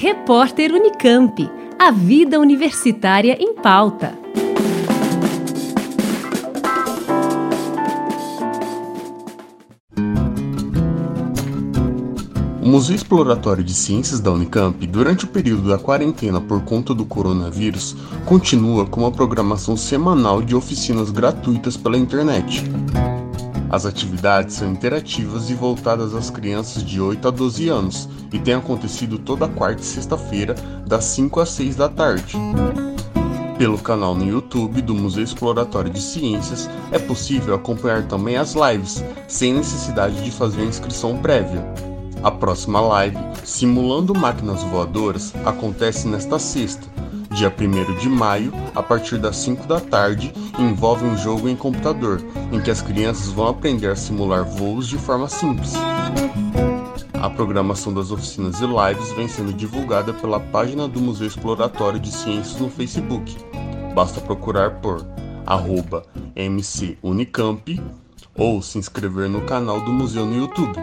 [0.00, 1.50] Repórter Unicamp.
[1.76, 4.16] A vida universitária em pauta.
[12.62, 17.04] O Museu Exploratório de Ciências da Unicamp, durante o período da quarentena por conta do
[17.04, 22.62] coronavírus, continua com uma programação semanal de oficinas gratuitas pela internet.
[23.70, 28.54] As atividades são interativas e voltadas às crianças de 8 a 12 anos e têm
[28.54, 30.54] acontecido toda quarta e sexta-feira,
[30.86, 32.36] das 5 às 6 da tarde.
[33.58, 39.04] Pelo canal no YouTube do Museu Exploratório de Ciências é possível acompanhar também as lives,
[39.26, 41.64] sem necessidade de fazer inscrição prévia.
[42.22, 46.86] A próxima live, Simulando Máquinas Voadoras, acontece nesta sexta,
[47.38, 52.20] dia 1 de maio, a partir das 5 da tarde, envolve um jogo em computador,
[52.50, 55.74] em que as crianças vão aprender a simular voos de forma simples.
[57.14, 62.10] A programação das oficinas e lives vem sendo divulgada pela página do Museu Exploratório de
[62.10, 63.36] Ciências no Facebook.
[63.94, 65.06] Basta procurar por
[65.46, 66.02] arroba
[66.34, 67.80] mcunicamp
[68.34, 70.76] ou se inscrever no canal do museu no YouTube.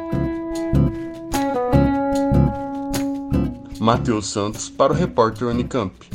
[3.77, 6.14] Matheus Santos para o repórter Unicamp.